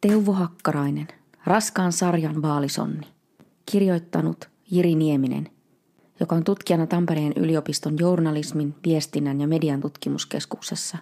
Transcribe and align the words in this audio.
Teuvo 0.00 0.32
Hakkarainen, 0.32 1.08
raskaan 1.44 1.92
sarjan 1.92 2.42
vaalisonni. 2.42 3.06
Kirjoittanut 3.70 4.48
Jiri 4.70 4.94
Nieminen, 4.94 5.50
joka 6.20 6.36
on 6.36 6.44
tutkijana 6.44 6.86
Tampereen 6.86 7.32
yliopiston 7.36 7.96
journalismin, 7.98 8.74
viestinnän 8.84 9.40
ja 9.40 9.46
median 9.46 9.80
tutkimuskeskuksessa. 9.80 10.98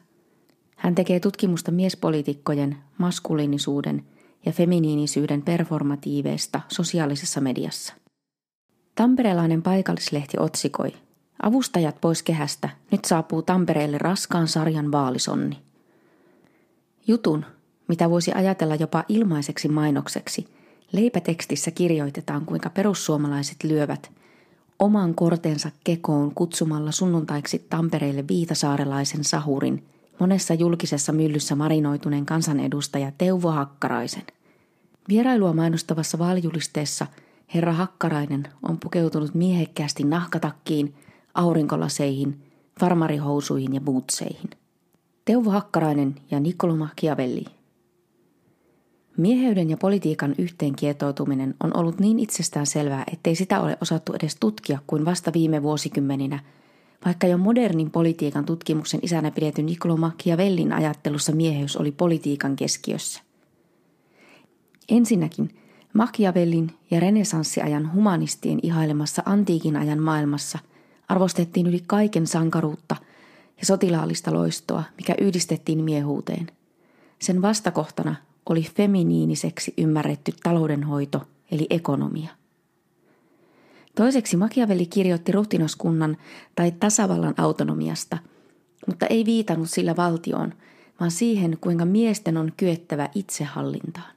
Hän 0.77 0.95
tekee 0.95 1.21
tutkimusta 1.21 1.71
miespoliitikkojen, 1.71 2.77
maskuliinisuuden 2.99 4.05
ja 4.47 4.53
feminiinisyyden 4.53 5.43
performatiiveista 5.43 6.61
sosiaalisessa 6.69 7.41
mediassa. 7.41 7.95
Tamperelainen 8.95 9.63
paikallislehti 9.63 10.37
otsikoi 10.41 10.93
Avustajat 11.43 12.01
pois 12.01 12.23
kehästä, 12.23 12.69
nyt 12.91 13.05
saapuu 13.05 13.43
Tampereelle 13.43 13.99
raskaan 13.99 14.49
sarjan 14.49 14.93
vaalisonni. 14.93 15.59
Jutun, 17.07 17.45
mitä 17.89 18.11
voisi 18.11 18.33
ajatella 18.33 18.75
jopa 18.75 19.05
ilmaiseksi 19.09 19.69
mainokseksi, 19.69 20.47
leipätekstissä 20.93 21.71
kirjoitetaan, 21.71 22.47
kuinka 22.47 22.71
perussuomalaiset 22.71 23.65
lyövät 23.65 24.11
oman 24.79 25.15
kortensa 25.15 25.71
kekoon 25.85 26.35
kutsumalla 26.35 26.93
sunnuntaiksi 26.93 27.67
Tampereelle 27.71 28.25
viitasaarelaisen 28.29 29.25
sahurin, 29.25 29.85
monessa 30.19 30.55
julkisessa 30.55 31.13
myllyssä 31.13 31.55
marinoituneen 31.55 32.27
kansanedustaja 32.27 33.13
Teuvo 33.19 33.51
Hakkaraisen. 33.51 34.23
Vierailua 35.09 35.53
mainostavassa 35.53 36.19
vaalijulisteessa 36.19 37.07
herra 37.55 37.73
Hakkarainen 37.73 38.49
on 38.63 38.79
pukeutunut 38.79 39.35
miehekkäästi 39.35 40.05
nahkatakkiin, 40.05 40.95
aurinkolaseihin, 41.35 42.43
farmarihousuihin 42.81 43.75
ja 43.75 43.81
bootseihin. 43.81 44.51
Teuvo 45.25 45.51
Hakkarainen 45.51 46.15
ja 46.31 46.41
Niccolo 46.41 46.77
Machiavelli 46.77 47.58
Mieheyden 49.19 49.71
ja 49.71 49.77
politiikan 49.77 50.35
yhteenkietoutuminen 50.39 51.55
on 51.65 51.77
ollut 51.77 52.01
niin 52.01 52.19
itsestään 52.19 52.67
selvää, 52.67 53.05
ettei 53.13 53.35
sitä 53.35 53.61
ole 53.61 53.79
osattu 53.81 54.13
edes 54.13 54.37
tutkia 54.41 54.79
kuin 54.87 55.05
vasta 55.05 55.33
viime 55.33 55.63
vuosikymmeninä, 55.63 56.39
vaikka 57.05 57.27
jo 57.27 57.39
modernin 57.39 57.91
politiikan 57.91 58.45
tutkimuksen 58.45 59.01
isänä 59.03 59.31
pidetty 59.31 59.63
Niccolo 59.63 59.97
Machiavellin 59.97 60.73
ajattelussa 60.73 61.33
mieheys 61.33 61.77
oli 61.77 61.93
politiikan 61.93 62.57
keskiössä. 62.57 63.23
Ensinnäkin 64.89 65.59
Machiavellin 65.95 66.71
ja 66.91 67.01
renesanssiajan 67.01 67.93
humanistien 67.93 68.59
ihailemassa 68.63 69.23
antiikin 69.27 69.77
ajan 69.77 70.03
maailmassa 70.03 70.59
arvostettiin 71.09 71.67
yli 71.67 71.83
kaiken 71.87 72.27
sankaruutta 72.27 72.97
ja 73.61 73.67
sotilaallista 73.67 74.35
loistoa, 74.35 74.83
mikä 74.97 75.15
yhdistettiin 75.21 75.85
miehuuteen. 75.85 76.47
Sen 77.19 77.43
vastakohtana 77.43 78.28
oli 78.51 78.63
feminiiniseksi 78.63 79.75
ymmärretty 79.79 80.33
taloudenhoito 80.43 81.23
eli 81.51 81.67
ekonomia. 81.71 82.31
Toiseksi 83.95 84.37
Machiavelli 84.37 84.87
kirjoitti 84.87 85.33
ruhtinaskunnan 85.33 86.17
tai 86.55 86.73
tasavallan 86.73 87.35
autonomiasta, 87.37 88.19
mutta 88.87 89.07
ei 89.07 89.25
viitannut 89.25 89.71
sillä 89.71 89.97
valtioon, 89.97 90.55
vaan 91.01 91.11
siihen, 91.11 91.59
kuinka 91.61 91.85
miesten 91.85 92.37
on 92.37 92.53
kyettävä 92.57 93.09
itsehallintaan. 93.15 94.15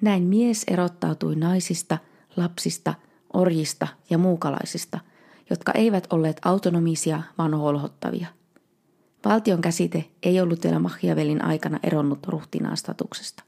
Näin 0.00 0.22
mies 0.22 0.64
erottautui 0.66 1.36
naisista, 1.36 1.98
lapsista, 2.36 2.94
orjista 3.32 3.88
ja 4.10 4.18
muukalaisista, 4.18 5.00
jotka 5.50 5.72
eivät 5.72 6.06
olleet 6.12 6.40
autonomisia, 6.44 7.22
vaan 7.38 7.54
holhottavia– 7.54 8.26
Valtion 9.24 9.60
käsite 9.60 10.04
ei 10.22 10.40
ollut 10.40 10.64
vielä 10.64 10.78
Machiavellin 10.78 11.44
aikana 11.44 11.80
eronnut 11.82 12.26
ruhtinaan 12.26 12.76
statuksesta. 12.76 13.42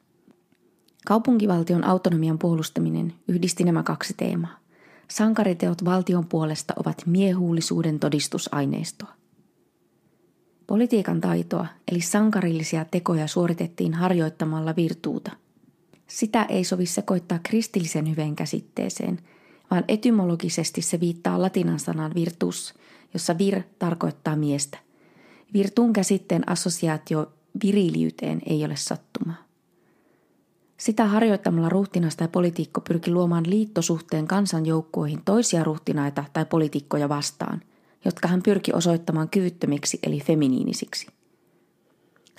Kaupunkivaltion 1.07 1.85
autonomian 1.85 2.39
puolustaminen 2.39 3.15
yhdisti 3.29 3.65
nämä 3.65 3.83
kaksi 3.83 4.15
teemaa. 4.17 4.59
Sankariteot 5.09 5.85
valtion 5.85 6.27
puolesta 6.27 6.75
ovat 6.77 7.03
miehuullisuuden 7.07 7.99
todistusaineistoa. 8.01 9.09
Politiikan 10.67 11.21
taitoa, 11.21 11.67
eli 11.93 12.01
sankarillisia 12.01 12.85
tekoja 12.85 13.27
suoritettiin 13.27 13.95
harjoittamalla 13.95 14.77
virtuuta. 14.77 15.31
Sitä 16.07 16.43
ei 16.43 16.65
sovi 16.65 16.87
sekoittaa 16.87 17.39
kristillisen 17.43 18.11
hyveen 18.11 18.37
käsitteeseen, 18.37 19.19
vaan 19.71 19.85
etymologisesti 19.89 20.83
se 20.83 21.01
viittaa 21.01 21.43
latinan 21.43 21.79
sanan 21.79 22.15
virtus, 22.15 22.75
jossa 23.15 23.39
vir 23.39 23.63
tarkoittaa 23.79 24.37
miestä– 24.37 24.79
Virtuun 25.53 25.93
käsitteen 25.93 26.49
assosiaatio 26.51 27.33
viriliyteen 27.65 28.43
ei 28.47 28.65
ole 28.65 28.77
sattuma. 28.77 29.35
Sitä 30.77 31.07
harjoittamalla 31.07 31.69
ruhtinas 31.69 32.17
tai 32.17 32.29
poliitikko 32.29 32.81
pyrki 32.81 33.11
luomaan 33.11 33.51
liittosuhteen 33.51 34.27
kansanjoukkoihin 34.27 35.23
toisia 35.25 35.65
ruhtinaita 35.65 36.25
tai 36.33 36.45
poliitikkoja 36.45 37.09
vastaan, 37.09 37.63
jotka 38.05 38.29
hän 38.29 38.43
pyrki 38.43 38.73
osoittamaan 38.73 39.29
kyvyttömiksi 39.29 39.99
eli 40.03 40.21
feminiinisiksi. 40.21 41.07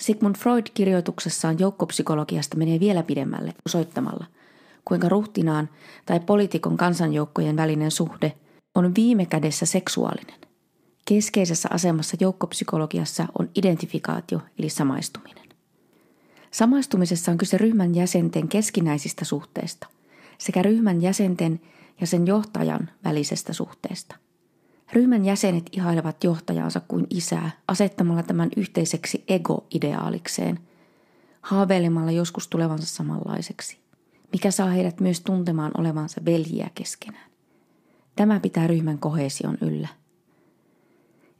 Sigmund 0.00 0.36
Freud 0.36 0.66
kirjoituksessaan 0.74 1.58
joukkopsykologiasta 1.58 2.56
menee 2.56 2.80
vielä 2.80 3.02
pidemmälle 3.02 3.54
osoittamalla, 3.66 4.26
kuinka 4.84 5.08
ruhtinaan 5.08 5.68
tai 6.06 6.20
poliitikon 6.20 6.76
kansanjoukkojen 6.76 7.56
välinen 7.56 7.90
suhde 7.90 8.32
on 8.74 8.94
viime 8.94 9.26
kädessä 9.26 9.66
seksuaalinen. 9.66 10.40
Keskeisessä 11.04 11.68
asemassa 11.72 12.16
joukkopsykologiassa 12.20 13.26
on 13.38 13.50
identifikaatio 13.54 14.40
eli 14.58 14.68
samaistuminen. 14.68 15.48
Samaistumisessa 16.50 17.32
on 17.32 17.38
kyse 17.38 17.58
ryhmän 17.58 17.94
jäsenten 17.94 18.48
keskinäisistä 18.48 19.24
suhteista 19.24 19.86
sekä 20.38 20.62
ryhmän 20.62 21.02
jäsenten 21.02 21.60
ja 22.00 22.06
sen 22.06 22.26
johtajan 22.26 22.90
välisestä 23.04 23.52
suhteesta. 23.52 24.16
Ryhmän 24.92 25.24
jäsenet 25.24 25.64
ihailevat 25.72 26.24
johtajansa 26.24 26.80
kuin 26.88 27.06
isää 27.10 27.50
asettamalla 27.68 28.22
tämän 28.22 28.48
yhteiseksi 28.56 29.24
ego-ideaalikseen, 29.28 30.58
haaveilemalla 31.40 32.10
joskus 32.10 32.48
tulevansa 32.48 32.86
samanlaiseksi, 32.86 33.78
mikä 34.32 34.50
saa 34.50 34.68
heidät 34.68 35.00
myös 35.00 35.20
tuntemaan 35.20 35.72
olevansa 35.78 36.20
veljiä 36.24 36.70
keskenään. 36.74 37.30
Tämä 38.16 38.40
pitää 38.40 38.66
ryhmän 38.66 38.98
kohesion 38.98 39.58
yllä– 39.60 39.88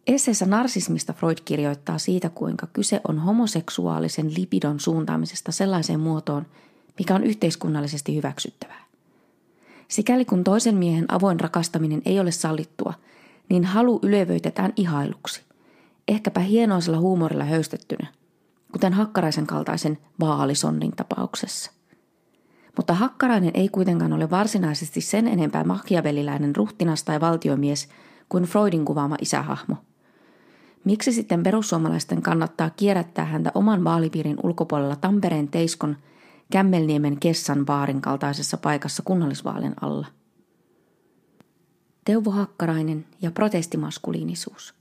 Esseessä 0.07 0.47
narsismista 0.47 1.13
Freud 1.13 1.39
kirjoittaa 1.45 1.99
siitä, 1.99 2.29
kuinka 2.29 2.67
kyse 2.73 3.01
on 3.09 3.19
homoseksuaalisen 3.19 4.35
lipidon 4.37 4.81
suuntaamisesta 4.81 5.53
sellaiseen 5.53 6.01
muotoon, 6.01 6.47
mikä 6.99 7.15
on 7.15 7.25
yhteiskunnallisesti 7.25 8.17
hyväksyttävää. 8.17 8.85
Sikäli 9.89 10.25
kun 10.25 10.45
toisen 10.45 10.75
miehen 10.75 11.05
avoin 11.09 11.41
rakastaminen 11.41 12.03
ei 12.05 12.21
ole 12.21 12.31
sallittua, 12.31 12.95
niin 13.49 13.65
halu 13.65 14.01
ylevöitetään 14.03 14.73
ihailuksi. 14.77 15.43
Ehkäpä 16.09 16.41
hienoisella 16.41 16.99
huumorilla 16.99 17.45
höystettynä, 17.45 18.07
kuten 18.73 18.93
Hakkaraisen 18.93 19.47
kaltaisen 19.47 19.99
vaalisonnin 20.21 20.93
tapauksessa. 20.97 21.71
Mutta 22.77 22.95
Hakkarainen 22.95 23.51
ei 23.55 23.69
kuitenkaan 23.69 24.13
ole 24.13 24.31
varsinaisesti 24.31 25.01
sen 25.01 25.29
enempää 25.29 25.65
machiavelliläinen 25.65 26.57
ruhtinas 26.57 27.03
tai 27.03 27.21
valtiomies 27.21 27.89
kuin 28.29 28.45
Freudin 28.45 28.85
kuvaama 28.85 29.17
isähahmo– 29.21 29.77
Miksi 30.85 31.13
sitten 31.13 31.43
perussuomalaisten 31.43 32.23
kannattaa 32.23 32.71
kierrättää 32.71 33.25
häntä 33.25 33.53
oman 33.55 33.85
vaalipiirin 33.85 34.37
ulkopuolella 34.43 34.97
Tampereen 34.97 35.49
Teiskon 35.49 35.97
Kämmelniemen 36.53 37.21
Kessan 37.21 37.67
baarin 37.67 38.01
kaltaisessa 38.01 38.57
paikassa 38.57 39.03
kunnallisvaalien 39.03 39.75
alla? 39.81 40.07
Teuvo 42.05 42.31
Hakkarainen 42.31 43.07
ja 43.23 43.31
protestimaskuliinisuus. 43.31 44.75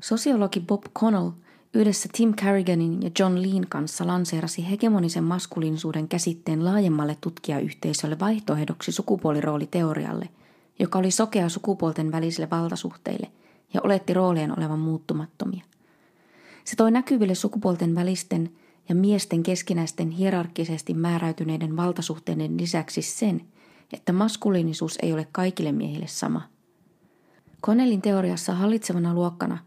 Sosiologi 0.00 0.60
Bob 0.60 0.82
Connell 0.98 1.30
yhdessä 1.74 2.08
Tim 2.12 2.34
Carriganin 2.34 3.02
ja 3.02 3.10
John 3.18 3.42
Leen 3.42 3.66
kanssa 3.68 4.06
lanseerasi 4.06 4.70
hegemonisen 4.70 5.24
maskuliinisuuden 5.24 6.08
käsitteen 6.08 6.64
laajemmalle 6.64 7.16
tutkijayhteisölle 7.20 8.18
vaihtoehdoksi 8.18 8.92
sukupuolirooliteorialle, 8.92 10.28
joka 10.78 10.98
oli 10.98 11.10
sokea 11.10 11.48
sukupuolten 11.48 12.12
välisille 12.12 12.50
valtasuhteille– 12.50 13.30
ja 13.74 13.80
oletti 13.84 14.14
roolien 14.14 14.58
olevan 14.58 14.78
muuttumattomia. 14.78 15.64
Se 16.64 16.76
toi 16.76 16.90
näkyville 16.90 17.34
sukupuolten 17.34 17.94
välisten 17.94 18.50
ja 18.88 18.94
miesten 18.94 19.42
keskinäisten 19.42 20.10
hierarkkisesti 20.10 20.94
määräytyneiden 20.94 21.76
valtasuhteiden 21.76 22.60
lisäksi 22.60 23.02
sen, 23.02 23.42
että 23.92 24.12
maskuliinisuus 24.12 24.98
ei 25.02 25.12
ole 25.12 25.28
kaikille 25.32 25.72
miehille 25.72 26.06
sama. 26.06 26.42
Konelin 27.60 28.02
teoriassa 28.02 28.54
hallitsevana 28.54 29.14
luokkana 29.14 29.58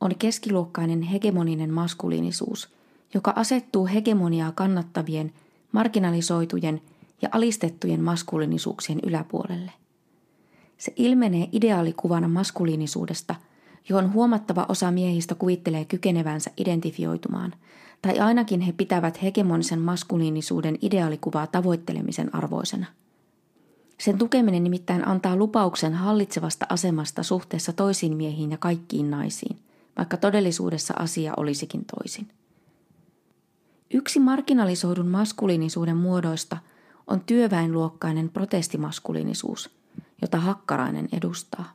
on 0.00 0.16
keskiluokkainen 0.18 1.02
hegemoninen 1.02 1.72
maskuliinisuus, 1.72 2.68
joka 3.14 3.32
asettuu 3.36 3.86
hegemoniaa 3.86 4.52
kannattavien, 4.52 5.32
marginalisoitujen 5.72 6.80
ja 7.22 7.28
alistettujen 7.32 8.00
maskuliinisuuksien 8.00 9.00
yläpuolelle. 9.06 9.72
Se 10.78 10.92
ilmenee 10.96 11.48
ideaalikuvana 11.52 12.28
maskuliinisuudesta– 12.28 13.34
johon 13.88 14.12
huomattava 14.12 14.66
osa 14.68 14.90
miehistä 14.90 15.34
kuvittelee 15.34 15.84
kykenevänsä 15.84 16.50
identifioitumaan, 16.56 17.54
Tai 18.02 18.18
ainakin 18.18 18.60
he 18.60 18.72
pitävät 18.72 19.22
hegemonisen 19.22 19.78
maskuliinisuuden 19.78 20.78
ideaalikuvaa 20.82 21.46
tavoittelemisen 21.46 22.34
arvoisena. 22.34 22.86
Sen 23.98 24.18
tukeminen 24.18 24.64
nimittäin 24.64 25.08
antaa 25.08 25.36
lupauksen 25.36 25.94
hallitsevasta 25.94 26.66
asemasta 26.68 27.22
suhteessa 27.22 27.72
toisiin 27.72 28.16
miehiin 28.16 28.50
ja 28.50 28.58
kaikkiin 28.58 29.10
naisiin, 29.10 29.58
vaikka 29.98 30.16
todellisuudessa 30.16 30.94
asia 30.98 31.32
olisikin 31.36 31.84
toisin. 31.84 32.28
Yksi 33.94 34.20
marginalisoidun 34.20 35.08
maskuliinisuuden 35.08 35.96
muodoista 35.96 36.56
on 37.06 37.20
työväenluokkainen 37.20 38.28
protestimaskuliinisuus, 38.28 39.70
jota 40.22 40.40
Hakkarainen 40.40 41.08
edustaa. 41.12 41.72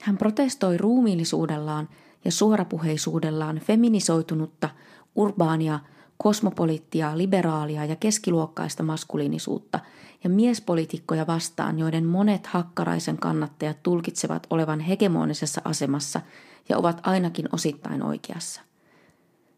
Hän 0.00 0.18
protestoi 0.18 0.78
ruumiillisuudellaan 0.78 1.88
ja 2.24 2.32
suorapuheisuudellaan 2.32 3.58
feminisoitunutta, 3.58 4.68
urbaania, 5.14 5.80
kosmopolittia, 6.16 7.18
liberaalia 7.18 7.84
ja 7.84 7.96
keskiluokkaista 7.96 8.82
maskuliinisuutta 8.82 9.80
ja 10.24 10.30
miespolitiikkoja 10.30 11.26
vastaan, 11.26 11.78
joiden 11.78 12.06
monet 12.06 12.46
hakkaraisen 12.46 13.18
kannattajat 13.18 13.82
tulkitsevat 13.82 14.46
olevan 14.50 14.80
hegemonisessa 14.80 15.60
asemassa 15.64 16.20
ja 16.68 16.78
ovat 16.78 17.00
ainakin 17.02 17.48
osittain 17.52 18.02
oikeassa. 18.02 18.60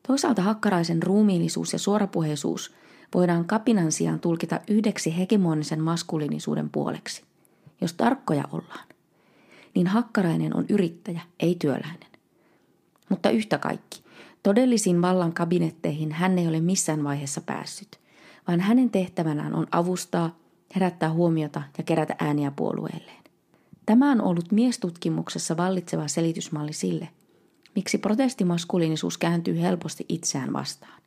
Toisaalta 0.07 0.43
hakkaraisen 0.43 1.03
ruumiillisuus 1.03 1.73
ja 1.73 1.79
suorapuheisuus 1.79 2.75
voidaan 3.15 3.45
kapinan 3.45 3.93
sijaan 3.93 4.21
tulkita 4.21 4.61
yhdeksi 4.69 5.17
hegemonisen 5.19 5.83
maskuliinisuuden 5.83 6.71
puoleksi. 6.71 7.23
Jos 7.81 7.93
tarkkoja 7.93 8.45
ollaan, 8.53 8.89
niin 9.75 9.87
hakkarainen 9.87 10.57
on 10.57 10.67
yrittäjä, 10.69 11.21
ei 11.41 11.55
työläinen. 11.55 12.11
Mutta 13.09 13.31
yhtä 13.31 13.59
kaikki, 13.59 14.03
todellisiin 14.43 15.03
vallan 15.03 15.33
kabinetteihin 15.33 16.13
hän 16.13 16.39
ei 16.39 16.49
ole 16.49 16.61
missään 16.61 17.05
vaiheessa 17.05 17.41
päässyt, 17.41 18.01
vaan 18.49 18.61
hänen 18.61 18.91
tehtävänään 18.91 19.55
on 19.55 19.67
avustaa, 19.73 20.37
herättää 20.75 21.13
huomiota 21.13 21.63
ja 21.79 21.85
kerätä 21.85 22.17
ääniä 22.19 22.51
puolueelleen. 22.51 23.21
Tämä 23.87 24.11
on 24.11 24.21
ollut 24.21 24.53
miestutkimuksessa 24.53 25.57
vallitseva 25.57 26.09
selitysmalli 26.09 26.73
sille, 26.73 27.09
miksi 27.75 27.99
protestimaskuliinisuus 27.99 29.19
kääntyy 29.19 29.61
helposti 29.61 30.05
itseään 30.09 30.53
vastaan. 30.53 31.03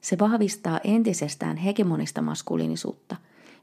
Se 0.00 0.18
vahvistaa 0.18 0.80
entisestään 0.84 1.56
hegemonista 1.56 2.22
maskuliinisuutta, 2.22 3.16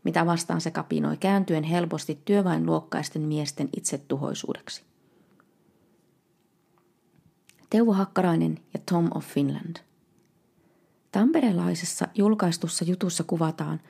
mitä 0.06 0.26
vastaan 0.26 0.62
se 0.62 0.72
kapinoi 0.72 1.18
kääntyen 1.18 1.64
helposti 1.64 2.22
työväenluokkaisten 2.26 3.22
miesten 3.22 3.70
itsetuhoisuudeksi. 3.78 4.84
Teuvo 7.70 7.94
Hakkarainen 7.94 8.60
ja 8.74 8.80
Tom 8.92 9.10
of 9.16 9.26
Finland. 9.26 9.76
Tamperelaisessa 11.12 12.08
julkaistussa 12.16 12.86
jutussa 12.86 13.24
kuvataan, 13.24 13.82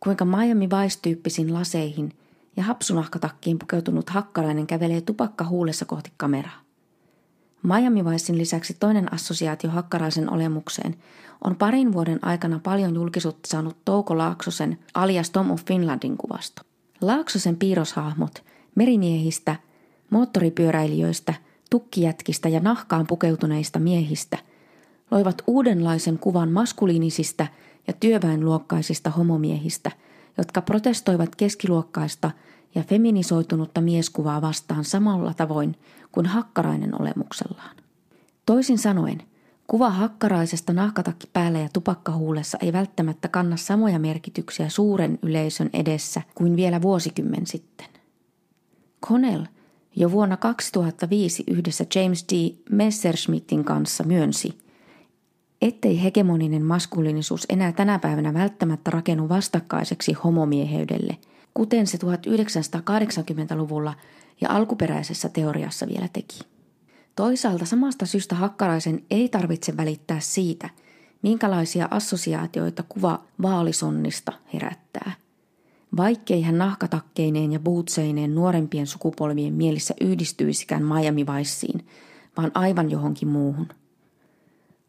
kuinka 0.00 0.24
Miami 0.24 0.68
Vice-tyyppisiin 0.70 1.54
laseihin 1.54 2.18
ja 2.56 2.62
hapsunahkatakkiin 2.62 3.58
pukeutunut 3.58 4.10
Hakkarainen 4.10 4.66
kävelee 4.66 5.00
tupakka 5.00 5.44
huulessa 5.44 5.84
kohti 5.84 6.12
kameraa. 6.16 6.61
Miami 7.62 8.04
Vicein 8.04 8.38
lisäksi 8.38 8.76
toinen 8.80 9.14
assosiaatio 9.14 9.70
Hakkaraisen 9.70 10.32
olemukseen 10.32 10.96
on 11.44 11.56
parin 11.56 11.92
vuoden 11.92 12.18
aikana 12.22 12.60
paljon 12.62 12.94
julkisuutta 12.94 13.48
saanut 13.48 13.76
Touko 13.84 14.18
Laaksosen 14.18 14.78
alias 14.94 15.30
Tom 15.30 15.50
of 15.50 15.64
Finlandin 15.66 16.16
kuvasto. 16.16 16.62
Laaksosen 17.00 17.56
piirroshahmot 17.56 18.44
merimiehistä, 18.74 19.56
moottoripyöräilijöistä, 20.10 21.34
tukkijätkistä 21.70 22.48
ja 22.48 22.60
nahkaan 22.60 23.06
pukeutuneista 23.06 23.78
miehistä 23.78 24.38
loivat 25.10 25.42
uudenlaisen 25.46 26.18
kuvan 26.18 26.50
maskuliinisista 26.50 27.46
ja 27.86 27.92
työväenluokkaisista 27.92 29.10
homomiehistä, 29.10 29.90
jotka 30.38 30.62
protestoivat 30.62 31.36
keskiluokkaista 31.36 32.30
ja 32.74 32.82
feminisoitunutta 32.82 33.80
mieskuvaa 33.80 34.42
vastaan 34.42 34.84
samalla 34.84 35.34
tavoin 35.34 35.76
kuin 36.12 36.26
hakkarainen 36.26 37.00
olemuksellaan. 37.00 37.76
Toisin 38.46 38.78
sanoen, 38.78 39.22
kuva 39.66 39.90
hakkaraisesta 39.90 40.72
nahkatakki 40.72 41.28
päällä 41.32 41.58
ja 41.58 41.68
tupakkahuulessa 41.72 42.58
ei 42.60 42.72
välttämättä 42.72 43.28
kanna 43.28 43.56
samoja 43.56 43.98
merkityksiä 43.98 44.68
suuren 44.68 45.18
yleisön 45.22 45.70
edessä 45.72 46.22
kuin 46.34 46.56
vielä 46.56 46.82
vuosikymmen 46.82 47.46
sitten. 47.46 47.86
Connell 49.06 49.44
jo 49.96 50.10
vuonna 50.10 50.36
2005 50.36 51.44
yhdessä 51.50 51.86
James 51.94 52.24
D. 52.32 52.54
Messerschmittin 52.70 53.64
kanssa 53.64 54.04
myönsi, 54.04 54.58
ettei 55.62 56.02
hegemoninen 56.02 56.64
maskuliinisuus 56.64 57.46
enää 57.48 57.72
tänä 57.72 57.98
päivänä 57.98 58.34
välttämättä 58.34 58.90
rakennu 58.90 59.28
vastakkaiseksi 59.28 60.12
homomieheydelle, 60.12 61.18
kuten 61.54 61.86
se 61.86 61.98
1980-luvulla 61.98 63.94
ja 64.40 64.48
alkuperäisessä 64.50 65.28
teoriassa 65.28 65.88
vielä 65.88 66.08
teki. 66.12 66.40
Toisaalta 67.16 67.64
samasta 67.64 68.06
syystä 68.06 68.34
Hakkaraisen 68.34 69.02
ei 69.10 69.28
tarvitse 69.28 69.76
välittää 69.76 70.20
siitä, 70.20 70.70
minkälaisia 71.22 71.88
assosiaatioita 71.90 72.84
kuva 72.88 73.22
vaalisonnista 73.42 74.32
herättää. 74.54 75.12
Vaikkei 75.96 76.42
hän 76.42 76.58
nahkatakkeineen 76.58 77.52
ja 77.52 77.58
bootseineen 77.58 78.34
nuorempien 78.34 78.86
sukupolvien 78.86 79.54
mielissä 79.54 79.94
yhdistyisikään 80.00 80.84
Miami 80.84 81.26
vaan 82.36 82.50
aivan 82.54 82.90
johonkin 82.90 83.28
muuhun. 83.28 83.68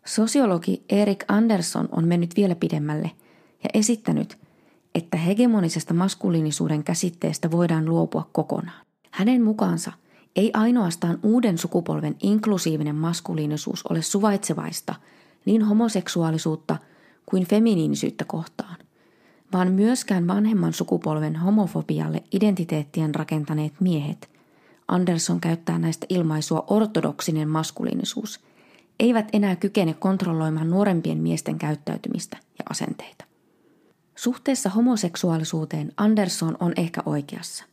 Sosiologi 0.05 0.83
Erik 0.89 1.23
Andersson 1.27 1.89
on 1.91 2.07
mennyt 2.07 2.35
vielä 2.35 2.55
pidemmälle 2.55 3.11
ja 3.63 3.69
esittänyt, 3.73 4.37
että 4.95 5.17
hegemonisesta 5.17 5.93
maskuliinisuuden 5.93 6.83
käsitteestä 6.83 7.51
voidaan 7.51 7.85
luopua 7.85 8.29
kokonaan. 8.31 8.85
Hänen 9.11 9.43
mukaansa 9.43 9.91
ei 10.35 10.51
ainoastaan 10.53 11.19
uuden 11.23 11.57
sukupolven 11.57 12.15
inklusiivinen 12.19 12.95
maskuliinisuus 12.95 13.85
ole 13.89 14.01
suvaitsevaista 14.01 14.95
niin 15.45 15.61
homoseksuaalisuutta 15.61 16.77
kuin 17.25 17.45
feminiinisyyttä 17.45 18.25
kohtaan, 18.25 18.75
vaan 19.53 19.71
myöskään 19.71 20.27
vanhemman 20.27 20.73
sukupolven 20.73 21.35
homofobialle 21.35 22.23
identiteettien 22.31 23.15
rakentaneet 23.15 23.73
miehet, 23.79 24.29
Anderson 24.87 25.41
käyttää 25.41 25.79
näistä 25.79 26.05
ilmaisua 26.09 26.63
ortodoksinen 26.67 27.49
maskuliinisuus, 27.49 28.39
eivät 28.99 29.27
enää 29.33 29.55
kykene 29.55 29.93
kontrolloimaan 29.93 30.69
nuorempien 30.69 31.17
miesten 31.17 31.57
käyttäytymistä 31.57 32.37
ja 32.59 32.65
asenteita. 32.69 33.32
Suhteessa 34.15 34.69
homoseksuaalisuuteen 34.69 35.91
Anderson 35.97 36.57
on 36.59 36.73
ehkä 36.77 37.01
oikeassa. 37.05 37.65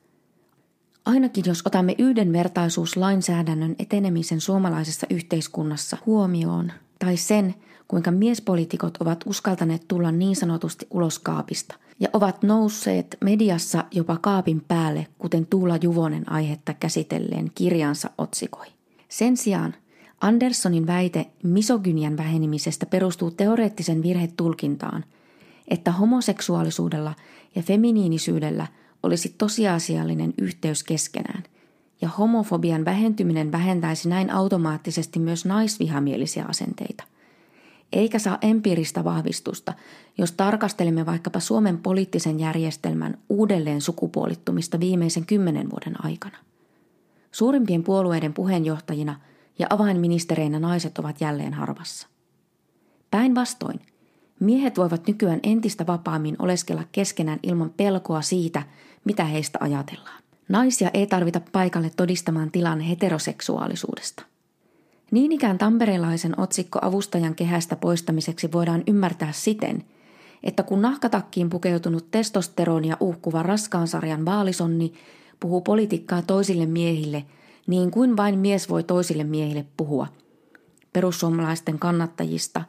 Ainakin 1.07 1.45
jos 1.47 1.63
otamme 1.67 1.95
yhdenvertaisuuslainsäädännön 1.99 3.77
etenemisen 3.79 4.41
suomalaisessa 4.41 5.07
yhteiskunnassa 5.11 5.97
huomioon, 6.07 6.73
tai 6.99 7.17
sen, 7.17 7.55
kuinka 7.89 8.11
miespolitiikot 8.11 8.97
ovat 8.97 9.25
uskaltaneet 9.27 9.89
tulla 9.89 10.13
niin 10.13 10.37
sanotusti 10.37 10.87
ulos 10.91 11.19
kaapista 11.19 11.75
ja 12.01 12.09
ovat 12.13 12.43
nousseet 12.43 13.17
mediassa 13.21 13.85
jopa 13.91 14.19
kaapin 14.21 14.65
päälle, 14.69 15.07
kuten 15.19 15.47
Tuula 15.47 15.77
Juvonen 15.83 16.33
aihetta 16.33 16.75
käsitelleen 16.75 17.51
kirjansa 17.55 18.11
otsikoi. 18.19 18.67
Sen 19.09 19.37
sijaan 19.37 19.75
Anderssonin 20.21 20.87
väite 20.87 21.27
misogynian 21.43 22.17
vähenemisestä 22.17 22.87
perustuu 22.87 23.31
teoreettisen 23.31 24.03
virhetulkintaan, 24.03 25.05
että 25.71 25.93
homoseksuaalisuudella 25.93 27.15
ja 27.55 27.63
feminiinisyydellä– 27.63 28.67
olisi 29.03 29.35
tosiasiallinen 29.39 30.35
yhteys 30.39 30.85
keskenään, 30.85 31.43
ja 32.01 32.09
homofobian 32.09 32.85
vähentyminen 32.85 33.53
vähentäisi 33.53 34.09
näin 34.09 34.31
automaattisesti 34.31 35.19
myös 35.19 35.45
naisvihamielisiä 35.45 36.45
asenteita. 36.49 37.05
Eikä 37.93 38.19
saa 38.19 38.39
empiiristä 38.43 39.05
vahvistusta, 39.05 39.73
jos 40.19 40.33
tarkastelemme 40.33 41.07
vaikkapa 41.07 41.41
Suomen 41.41 41.79
poliittisen 41.79 42.41
järjestelmän 42.41 43.19
uudelleen 43.29 43.81
sukupuolittumista 43.81 44.81
viimeisen 44.81 45.27
kymmenen 45.27 45.71
vuoden 45.71 46.05
aikana. 46.05 46.37
Suurimpien 47.33 47.83
puolueiden 47.83 48.35
puheenjohtajina 48.35 49.21
ja 49.59 49.67
avainministereinä 49.71 50.59
naiset 50.59 50.99
ovat 50.99 51.21
jälleen 51.21 51.55
harvassa. 51.55 52.09
Päinvastoin, 53.11 53.81
miehet 54.41 54.79
voivat 54.79 55.07
nykyään 55.07 55.41
entistä 55.43 55.87
vapaammin 55.87 56.37
oleskella 56.39 56.83
keskenään 56.93 57.39
ilman 57.43 57.71
pelkoa 57.77 58.23
siitä, 58.23 58.63
mitä 59.05 59.25
heistä 59.25 59.59
ajatellaan. 59.63 60.23
Naisia 60.49 60.91
ei 60.95 61.07
tarvita 61.07 61.41
paikalle 61.53 61.91
todistamaan 61.97 62.51
tilan 62.51 62.81
heteroseksuaalisuudesta. 62.81 64.23
Niin 65.11 65.33
ikään 65.33 65.59
tamperelaisen 65.59 66.41
otsikko 66.41 66.79
avustajan 66.83 67.35
kehästä 67.35 67.77
poistamiseksi 67.77 68.53
voidaan 68.53 68.83
ymmärtää 68.87 69.33
siten, 69.33 69.85
että 70.43 70.63
kun 70.63 70.83
nahkatakkiin 70.83 71.51
pukeutunut 71.51 72.11
testosteronia 72.11 72.97
uhkuva 73.01 73.43
raskaansarjan 73.43 74.25
vaalisonni 74.25 74.93
puhuu 75.41 75.61
politiikkaa 75.61 76.23
toisille 76.23 76.67
miehille 76.67 77.25
niin 77.67 77.91
kuin 77.91 78.17
vain 78.17 78.39
mies 78.39 78.69
voi 78.69 78.83
toisille 78.83 79.25
miehille 79.25 79.67
puhua, 79.77 80.07
perussuomalaisten 80.93 81.79
kannattajista, 81.79 82.65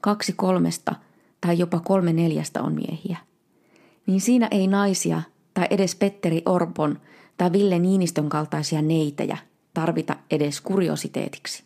kaksi 0.00 0.32
kolmesta 0.32 0.94
tai 1.46 1.58
jopa 1.58 1.80
kolme 1.80 2.12
neljästä 2.12 2.62
on 2.62 2.74
miehiä. 2.74 3.18
Niin 4.06 4.20
siinä 4.20 4.48
ei 4.50 4.66
naisia 4.66 5.22
tai 5.54 5.66
edes 5.70 5.94
Petteri 5.94 6.42
Orpon 6.46 7.00
tai 7.36 7.52
Ville 7.52 7.78
Niinistön 7.78 8.28
kaltaisia 8.28 8.82
neitejä 8.82 9.38
tarvita 9.74 10.16
edes 10.30 10.60
kuriositeetiksi. 10.60 11.64